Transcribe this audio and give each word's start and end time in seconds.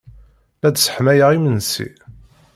La 0.61 0.69
d-sseḥmayeɣ 0.69 1.29
imensi. 1.37 1.89